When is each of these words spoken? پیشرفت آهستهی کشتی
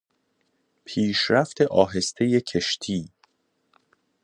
پیشرفت 0.85 1.61
آهستهی 1.61 2.41
کشتی 2.41 3.09